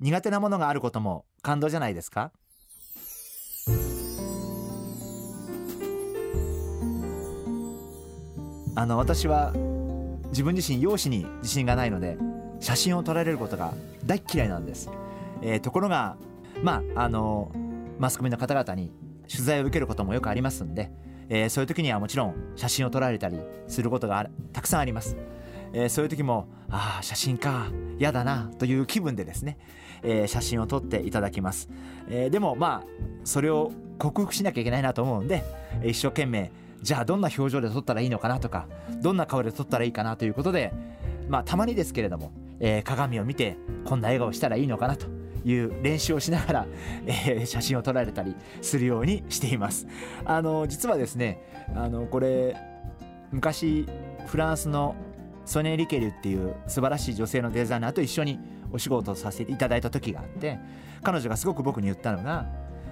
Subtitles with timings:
[0.00, 2.30] 苦手なものがあることも感動じゃないですか？
[8.76, 9.52] あの私は
[10.28, 12.16] 自分自身容姿に自信がないので
[12.60, 13.74] 写真を撮られることが
[14.06, 14.88] 大嫌いなんです、
[15.42, 16.16] えー、ところが
[16.62, 17.50] まああの
[17.98, 18.92] マスコミの方々に
[19.28, 20.92] 取材を受けることもよくありますんで、
[21.28, 25.16] えー、そういう時にはもちろん写真を撮られたりすることがたくさんあります、
[25.78, 29.58] えー、そういう時もああ写真か嫌だなという気分でですね、
[30.02, 31.68] えー、写真を撮っていただきます、
[32.08, 32.86] えー、でもまあ
[33.22, 35.44] それを克服しなきゃいけないなと思うんで
[35.84, 36.50] 一生懸命
[36.82, 38.66] じゃあどんな表情で撮ったらいいのかなとか
[39.00, 40.72] どんな顔で撮ったらいいかなということで
[41.28, 45.06] まあたまにですけれども、え、鏡を見てこんな笑顔したらいいのかなと
[45.44, 46.66] いう練習をしながら、
[47.06, 49.86] えー、写真を撮られたりするようにしています。
[50.24, 51.40] あの実はですね
[51.76, 52.56] あのこれ
[53.30, 53.86] 昔
[54.26, 54.96] フランスの
[55.48, 58.38] ソネ・リケルっていう素晴らしい女性のデザイナーと一緒に
[58.70, 60.58] お仕事をさせていただいた時があって
[61.02, 62.46] 彼女がすごく僕に言ったのが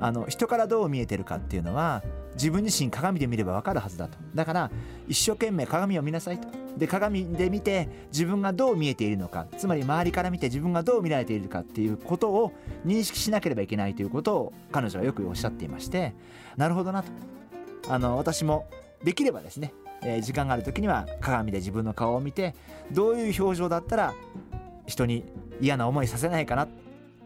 [0.00, 4.16] あの人からどう見えてるかっていうのは自分自身鏡で見れば分かるはずだと。
[4.34, 4.70] だから
[5.08, 6.48] 一生懸命鏡を見なさいと。
[6.78, 9.46] で鏡で見て自分がどう見えているのか。
[9.58, 12.52] つまり周りから見て自分がどう見られているかっていうことを
[12.86, 16.14] 認識しなければいけないということを彼女はよくおっしゃっていまして
[16.56, 17.10] なるほどなと。
[17.90, 18.66] あの私も
[19.04, 22.54] できればですね、えー、時間がある時には鏡で自分の顔を見て
[22.92, 24.14] どういう表情だったら
[24.86, 25.24] 人に
[25.60, 26.68] 嫌な思いさせないかな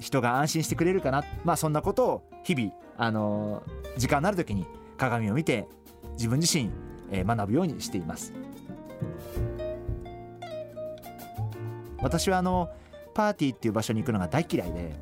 [0.00, 4.66] 人が安心してくれるかなまあそんなことを日々あのー、時間のある時に
[4.96, 5.66] 鏡を見て
[6.12, 6.70] 自分自身、
[7.10, 8.32] えー、学ぶようにしています。
[12.04, 12.68] 私はあの
[13.14, 14.94] パーティーっていう場所に行くのが大嫌いで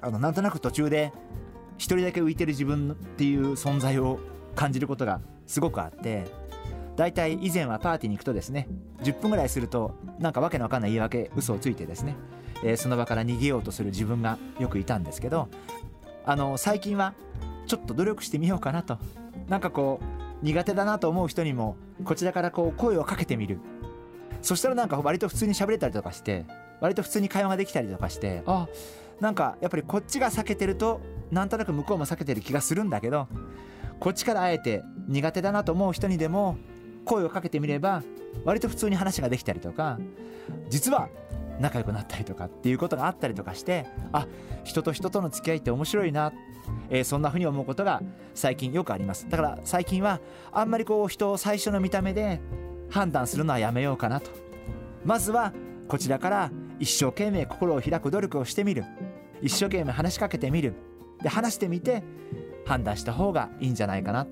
[0.00, 1.12] あのなんとなく途中で
[1.78, 4.18] 一人だけ浮いてる自分っていう存在を
[4.56, 6.24] 感じることがすごくあって
[6.96, 8.68] だいたい以前はパーティーに行くとですね
[9.02, 12.16] 10分ぐらいするとなんかわけのわかんない言い訳嘘をついてですね、
[12.64, 15.48] えー、その場から逃げようとする自分がよくいたんですけど
[16.24, 17.14] あの最近は
[17.66, 18.98] ちょっと努力してみようかなと。
[19.48, 23.58] なんかこう苦手だなと思う人にもこちらからこう声をかけてみる。
[24.40, 26.44] そしたらなんか割と普通に喋れたりとかして
[26.80, 28.66] 割と普通に会話ができたりとかしてあ
[29.20, 33.28] なんかやっぱりこっちが避けてるとなんとなく向こうも避けてる気がするんだけど
[34.00, 36.58] こっちからあえて苦手だなと思う人にでも
[37.04, 38.02] 声をかけてみれば
[38.44, 39.98] 割と普通に話ができたりとか
[40.68, 41.08] 実は
[41.60, 44.26] 仲良くなったりとかっていうことがあったりとかしてあ
[44.64, 46.32] 人と人との付き合いって面白いな、
[46.90, 48.02] えー、そんなふうに思うことが
[48.34, 49.28] 最近よくあります。
[49.28, 50.20] だから最近は
[50.50, 52.40] あんまりこう人を最初の見た目で
[52.90, 54.30] 判断するのはやめようかなと。
[55.04, 55.52] まずは
[55.88, 58.84] こちらから一生懸命心を開く努力をしてみる。
[59.42, 60.74] 一生懸命話しかけてみる。
[61.22, 62.02] で話してみて
[62.64, 64.26] 判断した方がいいんじゃないかな。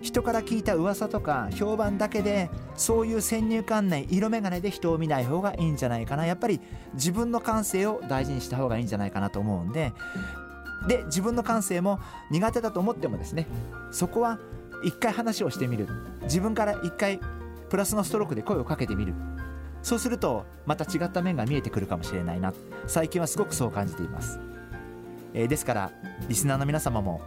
[0.00, 6.26] 人から聞いた噂とか評判だけでそういう先入観念色眼鏡で人を見ない方がいいんじゃないかな。
[6.26, 6.60] やっぱり
[6.94, 9.92] 自分の感性を大事にした方がいいんじゃないかなと思うんで。
[10.86, 11.98] で自分の感性も
[12.30, 13.46] 苦手だと思ってもですね
[13.90, 14.38] そこは
[14.84, 15.88] 一回話をしてみる。
[16.22, 17.18] 自分から一回
[17.70, 19.14] プラスのストロークで声をかけてみる。
[19.82, 22.52] そうするとまた違った面が見えてくるかもしれないな。
[22.86, 24.38] 最近はすごくそう感じています、
[25.32, 25.92] えー、ですから
[26.28, 27.20] リスナーの皆様も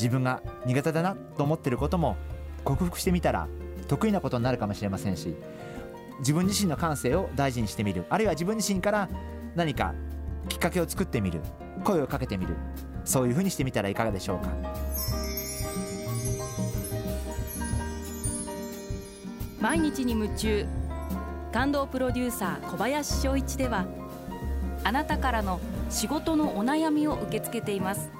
[0.00, 2.16] 自分が苦手だなと思ってることも
[2.64, 3.48] 克服してみたら
[3.86, 5.36] 得意なことになるかもしれませんし
[6.20, 8.04] 自分自身の感性を大事にしてみる。
[8.08, 9.08] あるいは自分自身から
[9.54, 9.94] 何か
[10.48, 11.40] きっかけを作ってみる。
[11.82, 12.56] 声をかけてみる。
[13.04, 14.50] そういうふうにしてみたらいかがでしょうか。
[19.60, 20.66] 毎日に夢中
[21.52, 23.86] 感動プロデューサー小林翔一では
[24.84, 25.60] あなたからの
[25.90, 28.19] 仕事のお悩みを受け付けています。